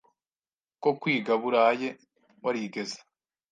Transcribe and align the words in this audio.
ko 0.81 0.89
kwiga 0.99 1.33
buraye 1.41 1.87
warigeze 2.43 2.97